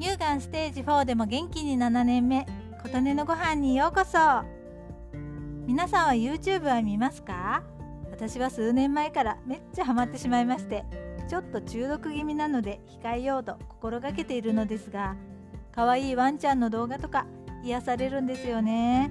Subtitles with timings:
[0.00, 2.46] 乳がんステージ4でも元気に7年目。
[2.82, 4.18] 琴音のご飯にようこそ。
[5.66, 7.62] 皆さんは YouTube は見ますか？
[8.10, 10.86] 私は数年前からめっちゃハマってしまいまして
[11.28, 15.16] ちょっと中毒気味なので控えようと心がけているのですが
[15.70, 17.26] 可愛いワンちゃんの動画とか
[17.62, 19.10] 癒されるんですよね。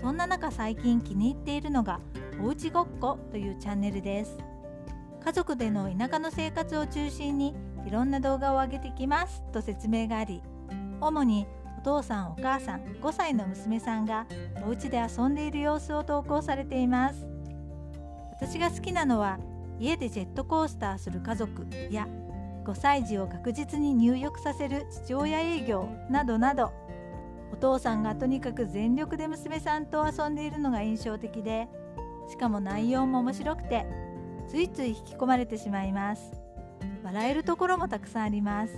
[0.00, 1.98] そんな中最近気に入っているのが
[2.40, 4.38] おうちごっこというチャンネルです。
[5.24, 7.56] 家族での田舎の生活を中心に
[7.86, 10.42] いろんな動画を上げてきますと説明があり
[11.00, 11.46] 主に
[11.78, 14.26] お父さんお母さん5歳の娘さんが
[14.64, 17.26] お家で遊んでいる様子を投稿されています。
[18.32, 19.38] 私が好きなのは
[19.78, 22.08] 家でジェットコースターする家族や
[22.64, 26.72] 5歳児を確実に入浴させる父親営業などなど
[27.52, 31.68] お父さんがとにかく全力で娘さんと遊んでいるのが印象的で
[32.28, 33.86] しかも内容も面白くて
[34.48, 36.43] ついつい引き込まれてしまいます。
[37.04, 38.74] 笑えるところもたくさんあります。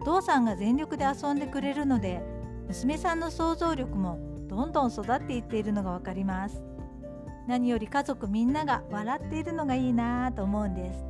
[0.00, 2.22] お父さんが全力で遊んでくれるので
[2.68, 4.18] 娘さんの想像力も
[4.48, 6.62] どんどん育っていっているのがわかります。
[7.48, 11.04] 何より家族みんなが笑っているのがいいなぁと思うんです。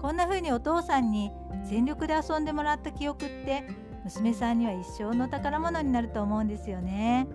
[0.00, 1.30] こんな風にお父さんに
[1.68, 3.64] 全力で遊んでもらった記憶って
[4.04, 7.26] 娘さんには一生の宝物になると思うんですよね。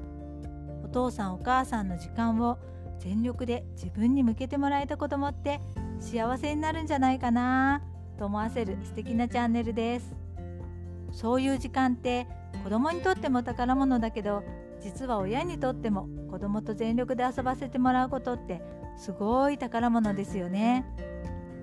[0.83, 2.57] お父さんお母さんの時間を
[3.00, 5.59] 全力で自分に向けてもらえた子供って
[5.99, 7.81] 幸せになるんじゃないかな
[8.17, 10.16] と思わせる素敵なチャンネルです。
[11.11, 12.27] そういう時間って
[12.63, 14.44] 子供にとっても宝物だけど
[14.81, 18.61] 実は親にとっても子供と全力で遊ばせてもらうことって
[18.97, 20.85] すごい宝物ですよね。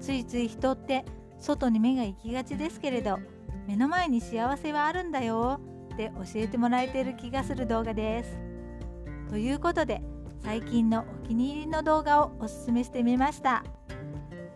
[0.01, 1.05] ついつい人って
[1.39, 3.19] 外に目が行きがちですけれど
[3.67, 5.61] 目の前に幸せはあるんだよ
[5.95, 8.39] って教えてもらえてる気がする動画です。
[9.29, 10.03] ということで
[10.43, 13.65] 最近のお気に入りの動画をおすすめしてみました。